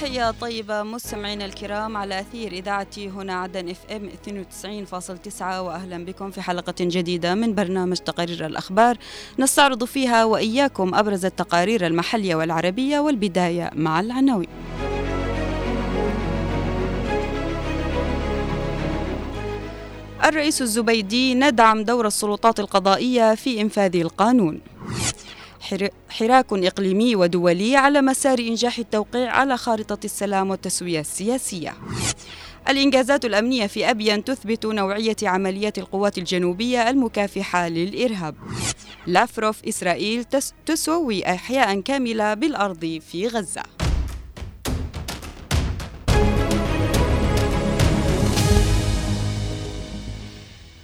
تحية 0.00 0.30
طيبة 0.30 0.82
مستمعينا 0.82 1.44
الكرام 1.44 1.96
على 1.96 2.20
أثير 2.20 2.52
إذاعة 2.52 2.86
هنا 2.96 3.34
عدن 3.34 3.68
إف 3.68 3.78
إم 3.90 4.10
92.9 5.40 5.42
وأهلا 5.42 6.04
بكم 6.04 6.30
في 6.30 6.42
حلقة 6.42 6.74
جديدة 6.80 7.34
من 7.34 7.54
برنامج 7.54 7.96
تقارير 7.96 8.46
الأخبار. 8.46 8.96
نستعرض 9.38 9.84
فيها 9.84 10.24
وإياكم 10.24 10.94
أبرز 10.94 11.24
التقارير 11.24 11.86
المحلية 11.86 12.34
والعربية 12.34 12.98
والبداية 12.98 13.70
مع 13.74 14.00
العناوين. 14.00 14.48
الرئيس 20.24 20.62
الزبيدي 20.62 21.34
ندعم 21.34 21.84
دور 21.84 22.06
السلطات 22.06 22.60
القضائية 22.60 23.34
في 23.34 23.60
إنفاذ 23.60 23.96
القانون. 23.96 24.60
حراك 26.08 26.52
إقليمي 26.52 27.16
ودولي 27.16 27.76
على 27.76 28.02
مسار 28.02 28.38
إنجاح 28.38 28.78
التوقيع 28.78 29.30
على 29.30 29.56
خارطة 29.56 29.98
السلام 30.04 30.50
والتسوية 30.50 31.00
السياسية. 31.00 31.74
الإنجازات 32.68 33.24
الأمنية 33.24 33.66
في 33.66 33.90
أبين 33.90 34.24
تثبت 34.24 34.66
نوعية 34.66 35.16
عمليات 35.22 35.78
القوات 35.78 36.18
الجنوبية 36.18 36.90
المكافحة 36.90 37.68
للإرهاب. 37.68 38.34
لافروف 39.06 39.64
إسرائيل 39.64 40.24
تسوي 40.66 41.26
أحياء 41.26 41.80
كاملة 41.80 42.34
بالأرض 42.34 43.00
في 43.10 43.28
غزة. 43.28 43.62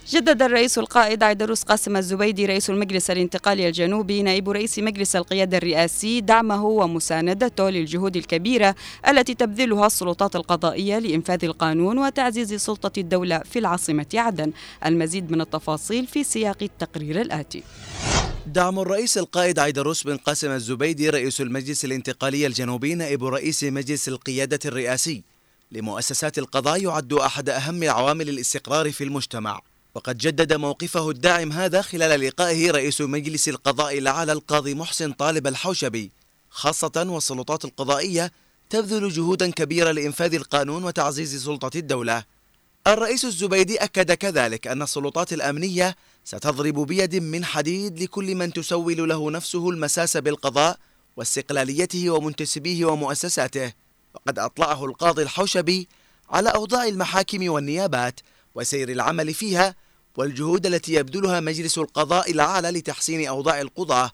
جدد 0.08 0.42
الرئيس 0.42 0.78
القائد 0.78 1.22
عيدروس 1.22 1.62
قاسم 1.62 1.97
الزبيدي 1.97 2.47
رئيس 2.47 2.70
المجلس 2.70 3.10
الانتقالي 3.10 3.69
الجنوبي 3.69 4.22
نائب 4.22 4.50
رئيس 4.50 4.78
مجلس 4.78 5.16
القيادة 5.16 5.58
الرئاسي 5.58 6.20
دعمه 6.20 6.64
ومساندته 6.64 7.70
للجهود 7.70 8.16
الكبيرة 8.16 8.74
التي 9.08 9.34
تبذلها 9.34 9.86
السلطات 9.86 10.36
القضائية 10.36 10.98
لإنفاذ 10.98 11.44
القانون 11.44 11.98
وتعزيز 11.98 12.55
سلطة 12.55 13.00
الدولة 13.00 13.38
في 13.38 13.58
العاصمة 13.58 14.06
عدن. 14.14 14.52
المزيد 14.86 15.30
من 15.30 15.41
التفاصيل 15.41 16.06
في 16.06 16.24
سياق 16.24 16.62
التقرير 16.62 17.20
الآتي. 17.20 17.62
دعم 18.46 18.78
الرئيس 18.78 19.18
القائد 19.18 19.58
عيدروس 19.58 20.02
بن 20.02 20.16
قاسم 20.16 20.50
الزبيدي 20.50 21.11
رئيس 21.11 21.41
المجلس 21.41 21.84
الانتقالي 21.84 22.46
الجنوبي 22.46 22.94
نائب 22.94 23.24
رئيس 23.24 23.64
مجلس 23.64 24.08
القيادة 24.08 24.58
الرئاسي. 24.64 25.22
لمؤسسات 25.72 26.39
القضاء 26.39 26.83
يعد 26.83 27.12
أحد 27.12 27.48
أهم 27.48 27.84
عوامل 27.84 28.28
الاستقرار 28.28 28.92
في 28.92 29.05
المجتمع. 29.05 29.61
وقد 29.95 30.19
جدد 30.19 30.53
موقفه 30.53 31.11
الداعم 31.11 31.53
هذا 31.53 31.83
خلال 31.83 32.20
لقائه 32.20 32.70
رئيس 32.70 33.00
مجلس 33.00 33.48
القضاء 33.48 33.98
الأعلى 33.98 34.33
القاضي 34.33 34.75
محسن 34.75 35.12
طالب 35.12 35.47
الحوشبي 35.47 36.11
خاصة 36.51 37.06
والسلطات 37.09 37.64
القضائية 37.64 38.33
تبذل 38.70 39.09
جهودا 39.09 39.51
كبيرة 39.51 39.91
لإنفاذ 39.91 40.34
القانون 40.34 40.84
وتعزيز 40.84 41.45
سلطة 41.45 41.78
الدولة. 41.78 42.25
الرئيس 42.86 43.25
الزبيدي 43.25 43.77
أكد 43.77 44.12
كذلك 44.12 44.67
أن 44.67 44.83
السلطات 44.83 45.33
الأمنية 45.33 45.97
ستضرب 46.25 46.86
بيد 46.86 47.17
من 47.17 47.45
حديد 47.45 48.03
لكل 48.03 48.34
من 48.34 48.53
تسول 48.53 49.08
له 49.08 49.31
نفسه 49.31 49.70
المساس 49.70 50.17
بالقضاء 50.17 50.79
واستقلاليته 51.17 52.11
ومنتسبيه 52.11 52.84
ومؤسساته. 52.84 53.73
وقد 54.14 54.39
أطلعه 54.39 54.84
القاضي 54.84 55.23
الحوشبي 55.23 55.89
على 56.30 56.48
أوضاع 56.48 56.85
المحاكم 56.85 57.48
والنيابات 57.48 58.20
وسير 58.55 58.89
العمل 58.89 59.35
فيها 59.35 59.74
والجهود 60.17 60.67
التي 60.67 60.95
يبذلها 60.95 61.41
مجلس 61.41 61.79
القضاء 61.79 62.30
الأعلى 62.30 62.70
لتحسين 62.70 63.27
أوضاع 63.27 63.61
القضاة 63.61 64.11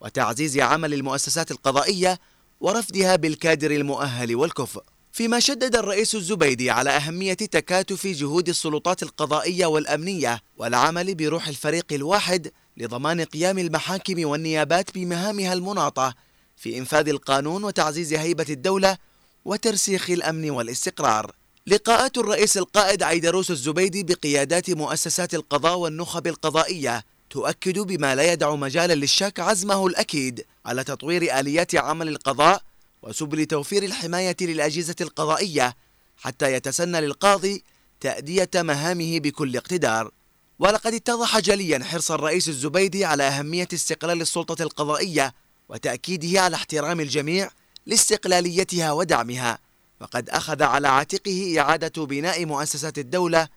وتعزيز 0.00 0.58
عمل 0.58 0.94
المؤسسات 0.94 1.50
القضائية 1.50 2.20
ورفدها 2.60 3.16
بالكادر 3.16 3.70
المؤهل 3.70 4.36
والكفء. 4.36 4.82
فيما 5.12 5.40
شدد 5.40 5.76
الرئيس 5.76 6.14
الزبيدي 6.14 6.70
على 6.70 6.90
أهمية 6.90 7.34
تكاتف 7.34 8.06
جهود 8.06 8.48
السلطات 8.48 9.02
القضائية 9.02 9.66
والأمنية 9.66 10.40
والعمل 10.56 11.14
بروح 11.14 11.48
الفريق 11.48 11.92
الواحد 11.92 12.52
لضمان 12.76 13.20
قيام 13.20 13.58
المحاكم 13.58 14.24
والنيابات 14.26 14.94
بمهامها 14.94 15.52
المناطة 15.52 16.14
في 16.56 16.78
إنفاذ 16.78 17.08
القانون 17.08 17.64
وتعزيز 17.64 18.14
هيبة 18.14 18.46
الدولة 18.50 18.98
وترسيخ 19.44 20.10
الأمن 20.10 20.50
والاستقرار. 20.50 21.32
لقاءات 21.66 22.18
الرئيس 22.18 22.56
القائد 22.56 23.02
عيدروس 23.02 23.50
الزبيدي 23.50 24.02
بقيادات 24.02 24.70
مؤسسات 24.70 25.34
القضاء 25.34 25.78
والنخب 25.78 26.26
القضائية 26.26 27.04
تؤكد 27.30 27.78
بما 27.78 28.14
لا 28.14 28.32
يدع 28.32 28.54
مجالا 28.54 28.92
للشك 28.92 29.40
عزمه 29.40 29.86
الأكيد 29.86 30.44
على 30.66 30.84
تطوير 30.84 31.40
آليات 31.40 31.74
عمل 31.74 32.08
القضاء 32.08 32.62
وسبل 33.02 33.46
توفير 33.46 33.82
الحماية 33.82 34.36
للأجهزة 34.40 34.94
القضائية 35.00 35.76
حتى 36.16 36.52
يتسنى 36.52 37.00
للقاضي 37.00 37.64
تأدية 38.00 38.50
مهامه 38.54 39.18
بكل 39.18 39.56
اقتدار. 39.56 40.10
ولقد 40.58 40.94
اتضح 40.94 41.38
جليا 41.38 41.84
حرص 41.84 42.10
الرئيس 42.10 42.48
الزبيدي 42.48 43.04
على 43.04 43.22
أهمية 43.22 43.68
استقلال 43.74 44.20
السلطة 44.20 44.62
القضائية 44.62 45.34
وتأكيده 45.68 46.40
على 46.40 46.56
احترام 46.56 47.00
الجميع 47.00 47.50
لاستقلاليتها 47.86 48.92
ودعمها. 48.92 49.63
وقد 50.00 50.30
أخذ 50.30 50.62
على 50.62 50.88
عاتقه 50.88 51.54
إعادة 51.58 52.04
بناء 52.04 52.46
مؤسسات 52.46 52.98
الدولة 52.98 53.48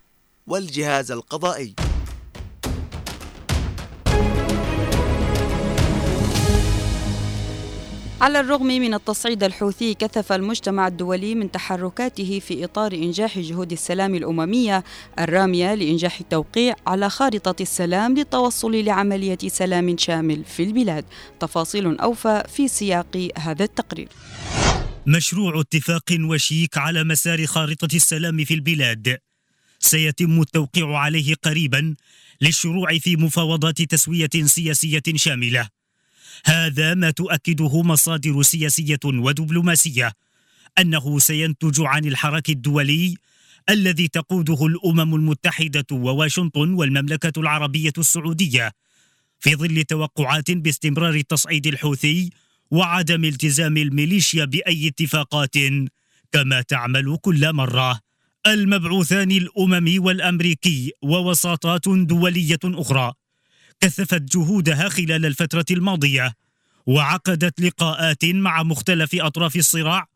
والجهاز 0.48 1.12
القضائي. 1.12 1.75
على 8.22 8.40
الرغم 8.40 8.66
من 8.68 8.94
التصعيد 8.94 9.44
الحوثي 9.44 9.94
كثف 9.94 10.31
المجتمع 10.31 10.88
الدولي 10.88 11.36
من 11.36 11.52
تحركاته 11.52 12.40
في 12.40 12.66
إطار 12.66 12.94
إنجاح 12.94 13.40
جهود 13.40 13.72
السلام 13.72 14.16
الأممية 14.16 14.84
الرامية 15.19 15.74
لإنجاح 15.74 16.19
التوقيع 16.19 16.75
على 16.88 17.09
خارطة 17.09 17.62
السلام 17.62 18.18
للتوصل 18.18 18.75
لعملية 18.75 19.38
سلام 19.48 19.98
شامل 19.98 20.44
في 20.44 20.64
البلاد. 20.64 21.06
تفاصيل 21.40 22.00
أوفى 22.00 22.44
في 22.48 22.68
سياق 22.68 23.30
هذا 23.38 23.64
التقرير. 23.64 24.09
مشروع 25.07 25.62
اتفاق 25.62 26.18
وشيك 26.19 26.78
على 26.78 27.03
مسار 27.03 27.45
خارطة 27.45 27.95
السلام 27.95 28.45
في 28.45 28.53
البلاد. 28.53 29.18
سيتم 29.79 30.41
التوقيع 30.41 30.97
عليه 30.97 31.35
قريبا 31.35 31.95
للشروع 32.41 32.97
في 32.97 33.16
مفاوضات 33.16 33.81
تسوية 33.81 34.29
سياسية 34.44 35.03
شاملة. 35.16 35.69
هذا 36.45 36.94
ما 36.94 37.12
تؤكده 37.12 37.81
مصادر 37.81 38.41
سياسية 38.41 39.00
ودبلوماسية. 39.06 40.13
أنه 40.79 41.19
سينتج 41.19 41.81
عن 41.81 42.06
الحراك 42.06 42.50
الدولي 42.50 43.16
الذي 43.69 44.07
تقوده 44.07 44.66
الأمم 44.66 45.16
المتحدة 45.16 45.85
وواشنطن 45.91 46.74
والمملكة 46.74 47.39
العربية 47.39 47.94
السعودية. 47.97 48.72
في 49.39 49.56
ظل 49.56 49.84
توقعات 49.84 50.51
باستمرار 50.51 51.13
التصعيد 51.13 51.68
الحوثي 51.68 52.29
وعدم 52.72 53.25
التزام 53.25 53.78
الميليشيا 53.78 54.45
بأي 54.45 54.88
اتفاقات 54.88 55.55
كما 56.31 56.61
تعمل 56.61 57.17
كل 57.22 57.53
مرة. 57.53 58.00
المبعوثان 58.47 59.31
الأممي 59.31 60.00
والأمريكي 60.00 60.91
ووساطات 61.01 61.89
دولية 61.89 62.59
أخرى 62.66 63.13
كثفت 63.81 64.22
جهودها 64.22 64.89
خلال 64.89 65.25
الفترة 65.25 65.66
الماضية 65.72 66.33
وعقدت 66.86 67.62
لقاءات 67.62 68.25
مع 68.25 68.63
مختلف 68.63 69.15
أطراف 69.15 69.56
الصراع 69.56 70.07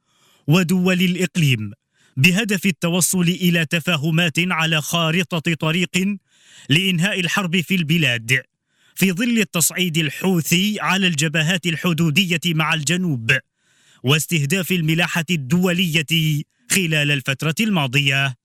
ودول 0.48 1.02
الإقليم 1.02 1.72
بهدف 2.18 2.66
التوصل 2.66 3.22
إلى 3.22 3.66
تفاهمات 3.66 4.40
على 4.40 4.82
خارطة 4.82 5.54
طريق 5.54 6.18
لإنهاء 6.70 7.20
الحرب 7.20 7.62
في 7.62 7.76
البلاد. 7.76 8.51
في 9.02 9.12
ظل 9.12 9.40
التصعيد 9.40 9.98
الحوثي 9.98 10.78
على 10.80 11.08
الجبهات 11.08 11.66
الحدودية 11.66 12.40
مع 12.46 12.74
الجنوب 12.74 13.38
واستهداف 14.04 14.72
الملاحة 14.72 15.26
الدولية 15.30 16.44
خلال 16.72 17.12
الفترة 17.12 17.56
الماضية. 17.60 18.36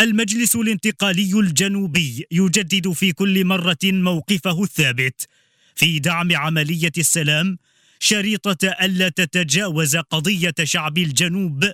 المجلس 0.00 0.56
الانتقالي 0.56 1.40
الجنوبي 1.40 2.26
يجدد 2.30 2.92
في 2.92 3.12
كل 3.12 3.44
مرة 3.44 3.78
موقفه 3.84 4.62
الثابت 4.62 5.28
في 5.74 5.98
دعم 5.98 6.36
عملية 6.36 6.92
السلام 6.98 7.58
شريطة 8.00 8.68
ألا 8.82 9.08
تتجاوز 9.08 9.96
قضية 9.96 10.54
شعب 10.62 10.98
الجنوب 10.98 11.64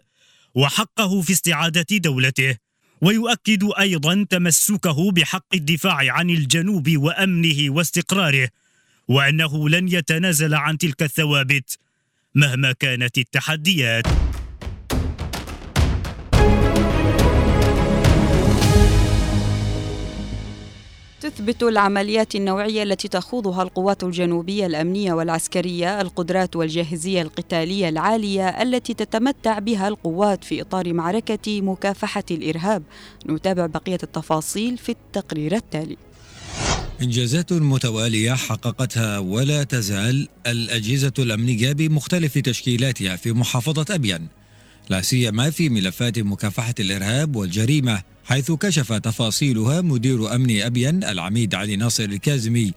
وحقه 0.55 1.21
في 1.21 1.33
استعادة 1.33 1.87
دولته. 1.99 2.68
ويؤكد 3.01 3.71
أيضا 3.79 4.27
تمسكه 4.31 5.11
بحق 5.13 5.55
الدفاع 5.55 6.13
عن 6.13 6.31
الجنوب 6.31 6.97
وأمنه 6.97 7.71
واستقراره 7.71 8.49
وأنه 9.09 9.69
لن 9.69 9.89
يتنازل 9.89 10.55
عن 10.55 10.79
تلك 10.79 11.03
الثوابت 11.03 11.79
مهما 12.35 12.73
كانت 12.73 13.19
التحديات. 13.19 14.07
تثبت 21.39 21.63
العمليات 21.63 22.35
النوعية 22.35 22.83
التي 22.83 23.09
تخوضها 23.09 23.63
القوات 23.63 24.05
الجنوبية 24.05 24.67
الأمنية 24.67 25.13
والعسكرية 25.13 26.01
القدرات 26.01 26.57
والجاهزية 26.57 27.23
القتالية 27.23 27.89
العالية 27.89 28.49
التي 28.49 28.95
تتمتع 28.95 29.59
بها 29.59 29.89
القوات 29.89 30.45
في 30.45 30.61
إطار 30.61 30.93
معركة 30.93 31.63
مكافحة 31.63 32.25
الإرهاب. 32.31 32.83
نتابع 33.29 33.67
بقية 33.67 33.99
التفاصيل 34.03 34.79
في 34.79 34.89
التقرير 34.89 35.57
التالي. 35.57 35.97
إنجازات 37.03 37.53
متوالية 37.53 38.33
حققتها 38.33 39.19
ولا 39.19 39.63
تزال 39.63 40.29
الأجهزة 40.47 41.13
الأمنية 41.19 41.73
بمختلف 41.73 42.39
تشكيلاتها 42.39 43.17
في 43.17 43.33
محافظة 43.33 43.95
أبين 43.95 44.29
لا 44.91 45.03
سيما 45.03 45.51
في 45.51 45.69
ملفات 45.69 46.19
مكافحة 46.19 46.75
الإرهاب 46.81 47.37
والجريمة. 47.37 48.03
حيث 48.29 48.53
كشف 48.53 48.93
تفاصيلها 48.93 49.81
مدير 49.81 50.35
أمن 50.35 50.61
أبين 50.63 51.05
العميد 51.05 51.55
علي 51.55 51.77
ناصر 51.77 52.05
الكازمي 52.05 52.73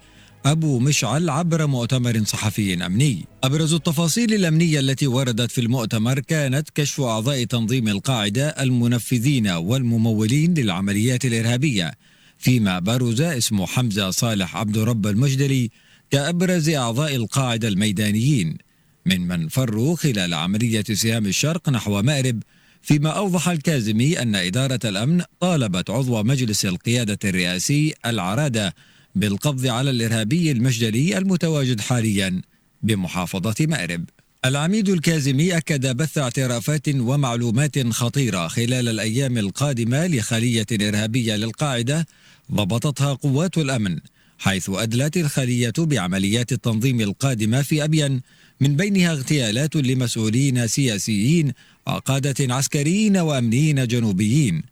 أبو 0.46 0.80
مشعل 0.80 1.30
عبر 1.30 1.68
مؤتمر 1.68 2.24
صحفي 2.24 2.86
أمني. 2.86 3.26
أبرز 3.44 3.74
التفاصيل 3.74 4.34
الأمنية 4.34 4.80
التي 4.80 5.08
وردت 5.08 5.52
في 5.52 5.62
المؤتمر 5.62 6.20
كانت 6.20 6.70
كشف 6.70 7.02
أعضاء 7.02 7.44
تنظيم 7.44 7.88
القاعدة 7.88 8.48
المنفذين 8.48 9.48
والممولين 9.48 10.54
للعمليات 10.54 11.26
الإرهابية 11.26 11.92
فيما 12.38 12.80
برز 12.80 13.22
اسم 13.22 13.66
حمزة 13.66 14.10
صالح 14.10 14.58
عبد 14.58 14.78
رب 14.78 15.08
المجدلي 15.08 15.70
كأبرز 16.12 16.70
أعضاء 16.70 17.16
القاعدة 17.16 17.68
الميدانيين 17.68 18.58
ممن 19.06 19.48
فروا 19.48 19.96
خلال 19.96 20.34
عملية 20.34 20.84
سهام 20.94 21.26
الشرق 21.26 21.70
نحو 21.70 22.02
مأرب 22.02 22.44
فيما 22.82 23.10
أوضح 23.10 23.50
الكازمي 23.50 24.22
أن 24.22 24.36
إدارة 24.36 24.80
الأمن 24.86 25.22
طالبت 25.40 25.90
عضو 25.90 26.24
مجلس 26.24 26.66
القيادة 26.66 27.20
الرئاسي 27.30 27.94
العرادة 28.06 28.76
بالقبض 29.16 29.68
على 29.68 29.90
الإرهابي 29.90 30.52
المجدلي 30.52 31.18
المتواجد 31.18 31.82
حاليا 31.82 32.42
بمحافظة 32.84 33.56
مأرب. 33.60 34.06
العميد 34.46 34.90
الكازمي 34.90 35.58
أكد 35.58 35.98
بث 35.98 36.18
اعترافات 36.18 36.90
ومعلومات 36.90 37.88
خطيرة 37.88 38.48
خلال 38.48 38.88
الأيام 38.90 39.38
القادمة 39.38 40.08
لخلية 40.08 40.66
إرهابية 40.72 41.36
للقاعدة 41.36 42.08
ضبطتها 42.52 43.14
قوات 43.14 43.58
الأمن 43.58 44.00
حيث 44.40 44.70
أدلت 44.70 45.18
الخلية 45.18 45.74
بعمليات 45.78 46.52
التنظيم 46.52 47.02
القادمة 47.02 47.62
في 47.62 47.84
أبين 47.84 48.22
من 48.62 48.76
بينها 48.76 49.12
اغتيالات 49.12 49.76
لمسؤولين 49.76 50.68
سياسيين 50.68 51.54
وقادة 51.88 52.56
عسكريين 52.56 53.18
وأمنيين 53.18 53.88
جنوبيين 53.88 54.64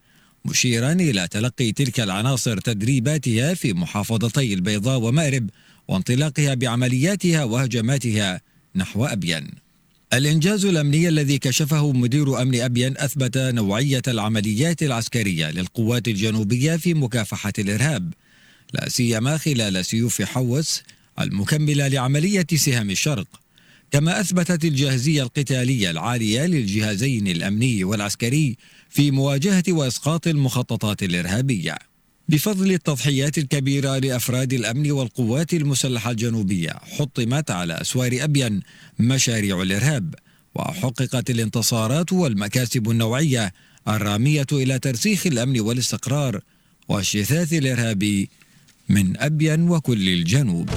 مشيرا 0.45 0.91
إلى 0.91 1.27
تلقي 1.27 1.71
تلك 1.71 1.99
العناصر 1.99 2.57
تدريباتها 2.57 3.53
في 3.53 3.73
محافظتي 3.73 4.53
البيضاء 4.53 4.99
ومأرب 4.99 5.49
وانطلاقها 5.87 6.53
بعملياتها 6.53 7.43
وهجماتها 7.43 8.41
نحو 8.75 9.05
أبين. 9.05 9.51
الإنجاز 10.13 10.65
الأمني 10.65 11.07
الذي 11.07 11.37
كشفه 11.37 11.91
مدير 11.91 12.41
أمن 12.41 12.61
أبين 12.61 12.97
أثبت 12.97 13.37
نوعية 13.37 14.01
العمليات 14.07 14.83
العسكرية 14.83 15.51
للقوات 15.51 16.07
الجنوبية 16.07 16.75
في 16.75 16.93
مكافحة 16.93 17.53
الإرهاب 17.59 18.13
لا 18.73 18.89
سيما 18.89 19.37
خلال 19.37 19.85
سيوف 19.85 20.21
حوس 20.21 20.83
المكملة 21.19 21.87
لعملية 21.87 22.47
سهام 22.55 22.89
الشرق. 22.89 23.27
كما 23.91 24.19
أثبتت 24.19 24.65
الجاهزية 24.65 25.23
القتالية 25.23 25.91
العالية 25.91 26.45
للجهازين 26.45 27.27
الأمني 27.27 27.83
والعسكري 27.83 28.57
في 28.89 29.11
مواجهة 29.11 29.63
وإسقاط 29.69 30.27
المخططات 30.27 31.03
الإرهابية. 31.03 31.75
بفضل 32.29 32.71
التضحيات 32.71 33.37
الكبيرة 33.37 33.97
لأفراد 33.97 34.53
الأمن 34.53 34.91
والقوات 34.91 35.53
المسلحة 35.53 36.11
الجنوبية 36.11 36.71
حطمت 36.71 37.51
على 37.51 37.81
أسوار 37.81 38.17
أبين 38.21 38.61
مشاريع 38.99 39.61
الإرهاب 39.61 40.15
وحققت 40.55 41.29
الانتصارات 41.29 42.13
والمكاسب 42.13 42.89
النوعية 42.89 43.53
الرامية 43.87 44.47
إلى 44.51 44.79
ترسيخ 44.79 45.27
الأمن 45.27 45.59
والاستقرار 45.59 46.41
والشثاث 46.87 47.53
الإرهابي 47.53 48.29
من 48.89 49.17
أبين 49.17 49.69
وكل 49.69 50.09
الجنوب. 50.09 50.69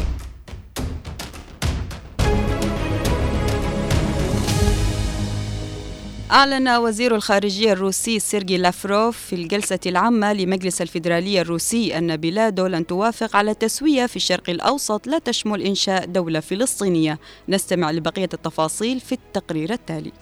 أعلن 6.33 6.69
وزير 6.69 7.15
الخارجية 7.15 7.73
الروسي 7.73 8.19
سيرجي 8.21 8.57
لافروف 8.57 9.19
في 9.19 9.35
الجلسة 9.35 9.79
العامة 9.87 10.33
لمجلس 10.33 10.83
الفيدرالية 10.83 11.41
الروسي 11.41 11.99
أن 11.99 12.17
بلاده 12.17 12.69
لن 12.69 12.87
توافق 12.87 13.37
على 13.37 13.55
تسوية 13.55 14.07
في 14.07 14.17
الشرق 14.17 14.51
الأوسط 14.51 15.07
لا 15.07 15.19
تشمل 15.19 15.63
إنشاء 15.63 16.05
دولة 16.05 16.41
فلسطينية. 16.41 17.19
نستمع 17.49 17.91
لبقية 17.91 18.29
التفاصيل 18.35 19.01
في 19.01 19.13
التقرير 19.13 19.73
التالي. 19.73 20.13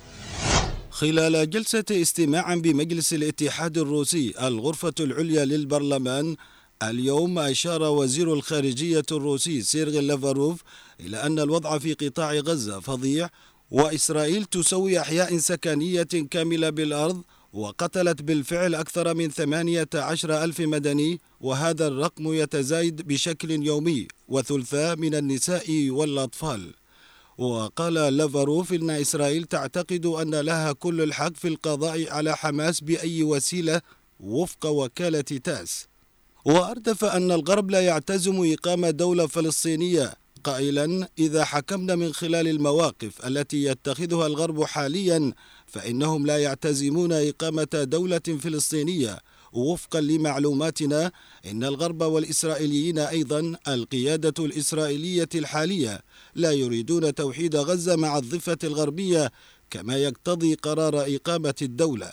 خلال 0.90 1.50
جلسة 1.50 1.84
استماع 1.90 2.54
بمجلس 2.54 3.12
الاتحاد 3.12 3.78
الروسي 3.78 4.34
الغرفة 4.42 4.94
العليا 5.00 5.44
للبرلمان 5.44 6.36
اليوم 6.82 7.38
أشار 7.38 7.82
وزير 7.82 8.32
الخارجية 8.34 9.02
الروسي 9.12 9.62
سيرغي 9.62 10.00
لافاروف 10.00 10.62
إلى 11.00 11.16
أن 11.16 11.38
الوضع 11.38 11.78
في 11.78 11.94
قطاع 11.94 12.32
غزة 12.34 12.80
فظيع 12.80 13.28
وإسرائيل 13.70 14.44
تسوي 14.44 15.00
أحياء 15.00 15.38
سكنية 15.38 16.02
كاملة 16.02 16.70
بالأرض 16.70 17.22
وقتلت 17.52 18.22
بالفعل 18.22 18.74
أكثر 18.74 19.14
من 19.14 19.30
ثمانية 19.30 19.88
عشر 19.94 20.44
ألف 20.44 20.60
مدني 20.60 21.20
وهذا 21.40 21.86
الرقم 21.86 22.32
يتزايد 22.34 23.02
بشكل 23.08 23.50
يومي 23.50 24.08
وثلثاء 24.28 24.96
من 24.96 25.14
النساء 25.14 25.90
والأطفال. 25.90 26.74
وقال 27.38 27.94
لافاروف 27.94 28.72
إن 28.72 28.90
إسرائيل 28.90 29.44
تعتقد 29.44 30.06
أن 30.06 30.34
لها 30.34 30.72
كل 30.72 31.00
الحق 31.00 31.36
في 31.36 31.48
القضاء 31.48 32.10
على 32.10 32.36
حماس 32.36 32.80
بأي 32.80 33.22
وسيلة 33.22 33.80
وفق 34.20 34.66
وكالة 34.66 35.20
تاس. 35.20 35.86
وأردف 36.44 37.04
أن 37.04 37.32
الغرب 37.32 37.70
لا 37.70 37.80
يعتزم 37.80 38.52
إقامة 38.52 38.90
دولة 38.90 39.26
فلسطينية 39.26 40.19
قائلا 40.44 41.08
إذا 41.18 41.44
حكمنا 41.44 41.94
من 41.94 42.12
خلال 42.12 42.48
المواقف 42.48 43.26
التي 43.26 43.64
يتخذها 43.64 44.26
الغرب 44.26 44.64
حاليا 44.64 45.32
فإنهم 45.66 46.26
لا 46.26 46.38
يعتزمون 46.38 47.12
إقامة 47.12 47.68
دولة 47.74 48.18
فلسطينية. 48.18 49.18
وفقا 49.52 50.00
لمعلوماتنا 50.00 51.12
إن 51.46 51.64
الغرب 51.64 52.02
والإسرائيليين 52.02 52.98
أيضا 52.98 53.56
القيادة 53.68 54.44
الإسرائيلية 54.44 55.28
الحالية 55.34 56.00
لا 56.34 56.52
يريدون 56.52 57.14
توحيد 57.14 57.56
غزة 57.56 57.96
مع 57.96 58.18
الضفة 58.18 58.58
الغربية 58.64 59.30
كما 59.70 59.96
يقتضي 59.96 60.54
قرار 60.54 61.04
إقامة 61.14 61.54
الدولة. 61.62 62.10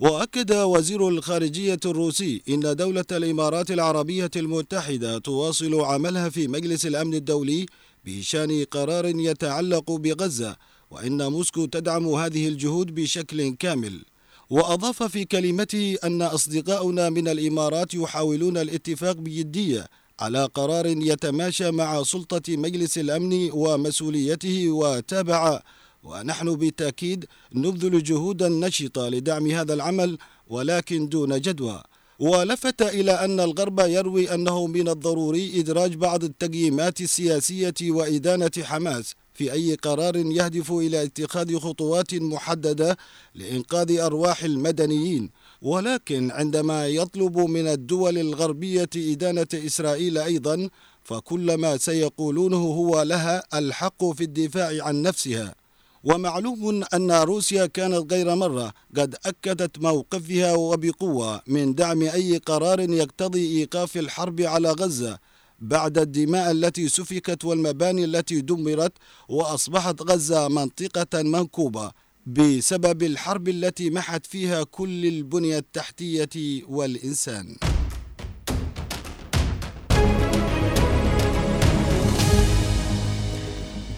وأكد 0.00 0.52
وزير 0.52 1.08
الخارجية 1.08 1.80
الروسي 1.84 2.42
إن 2.48 2.76
دولة 2.76 3.04
الإمارات 3.12 3.70
العربية 3.70 4.30
المتحدة 4.36 5.18
تواصل 5.18 5.80
عملها 5.80 6.28
في 6.28 6.48
مجلس 6.48 6.86
الأمن 6.86 7.14
الدولي 7.14 7.66
بشأن 8.04 8.64
قرار 8.70 9.06
يتعلق 9.06 9.90
بغزة 9.90 10.56
وإن 10.90 11.26
موسكو 11.26 11.64
تدعم 11.66 12.08
هذه 12.08 12.48
الجهود 12.48 12.94
بشكل 12.94 13.54
كامل. 13.54 14.04
وأضاف 14.50 15.02
في 15.02 15.24
كلمته 15.24 15.96
أن 16.04 16.22
أصدقاؤنا 16.22 17.10
من 17.10 17.28
الإمارات 17.28 17.94
يحاولون 17.94 18.56
الاتفاق 18.56 19.16
بجدية 19.16 19.86
على 20.20 20.44
قرار 20.54 20.86
يتماشى 20.86 21.70
مع 21.70 22.02
سلطة 22.02 22.56
مجلس 22.56 22.98
الأمن 22.98 23.50
ومسؤوليته 23.52 24.70
وتابع 24.70 25.62
ونحن 26.04 26.54
بالتأكيد 26.56 27.24
نبذل 27.54 28.02
جهودا 28.02 28.48
نشطة 28.48 29.08
لدعم 29.08 29.50
هذا 29.50 29.74
العمل 29.74 30.18
ولكن 30.48 31.08
دون 31.08 31.40
جدوى. 31.40 31.82
ولفت 32.18 32.82
إلى 32.82 33.12
أن 33.12 33.40
الغرب 33.40 33.80
يروي 33.80 34.34
أنه 34.34 34.66
من 34.66 34.88
الضروري 34.88 35.60
إدراج 35.60 35.94
بعض 35.94 36.24
التقييمات 36.24 37.00
السياسية 37.00 37.74
وإدانة 37.82 38.50
حماس 38.62 39.14
في 39.34 39.52
أي 39.52 39.74
قرار 39.74 40.16
يهدف 40.16 40.72
إلى 40.72 41.02
اتخاذ 41.02 41.58
خطوات 41.58 42.14
محددة 42.14 42.96
لإنقاذ 43.34 43.98
أرواح 43.98 44.44
المدنيين. 44.44 45.30
ولكن 45.62 46.30
عندما 46.30 46.86
يطلب 46.86 47.38
من 47.38 47.68
الدول 47.68 48.18
الغربية 48.18 48.90
إدانة 48.96 49.46
إسرائيل 49.54 50.18
أيضا 50.18 50.68
فكل 51.04 51.54
ما 51.54 51.76
سيقولونه 51.76 52.56
هو 52.56 53.02
لها 53.02 53.42
الحق 53.54 54.04
في 54.04 54.24
الدفاع 54.24 54.84
عن 54.84 55.02
نفسها. 55.02 55.63
ومعلوم 56.04 56.84
أن 56.94 57.10
روسيا 57.10 57.66
كانت 57.66 58.12
غير 58.12 58.34
مرة 58.34 58.72
قد 58.96 59.16
أكدت 59.26 59.78
موقفها 59.78 60.52
وبقوة 60.54 61.42
من 61.46 61.74
دعم 61.74 62.02
أي 62.02 62.36
قرار 62.36 62.80
يقتضي 62.80 63.58
إيقاف 63.58 63.96
الحرب 63.96 64.40
على 64.40 64.70
غزة 64.70 65.18
بعد 65.60 65.98
الدماء 65.98 66.50
التي 66.50 66.88
سفكت 66.88 67.44
والمباني 67.44 68.04
التي 68.04 68.40
دمرت 68.40 68.92
وأصبحت 69.28 70.02
غزة 70.02 70.48
منطقة 70.48 71.22
منكوبة 71.22 71.92
بسبب 72.26 73.02
الحرب 73.02 73.48
التي 73.48 73.90
محت 73.90 74.26
فيها 74.26 74.62
كل 74.64 75.06
البنية 75.06 75.58
التحتية 75.58 76.62
والإنسان. 76.68 77.56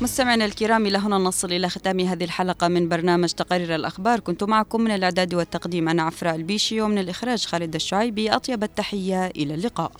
مستمعينا 0.00 0.44
الكرام 0.44 0.86
إلى 0.86 0.98
هنا 0.98 1.18
نصل 1.18 1.52
إلى 1.52 1.68
ختام 1.68 2.00
هذه 2.00 2.24
الحلقة 2.24 2.68
من 2.68 2.88
برنامج 2.88 3.28
تقارير 3.28 3.74
الأخبار. 3.74 4.20
كنت 4.20 4.44
معكم 4.44 4.80
من 4.80 4.90
الإعداد 4.90 5.34
والتقديم 5.34 5.88
أنا 5.88 6.02
عفراء 6.02 6.34
البيشي 6.34 6.80
ومن 6.80 6.98
الإخراج 6.98 7.46
خالد 7.46 7.74
الشعيبي. 7.74 8.30
أطيب 8.30 8.62
التحية 8.62 9.26
إلى 9.26 9.54
اللقاء. 9.54 9.92